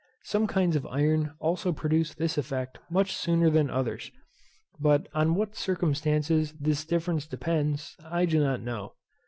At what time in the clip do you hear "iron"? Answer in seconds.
0.87-1.33